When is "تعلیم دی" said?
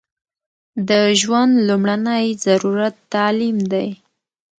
3.13-3.89